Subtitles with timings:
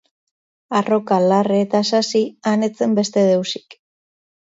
[0.79, 3.83] Arroka, larre eta sasi; han ez zen beste deusik.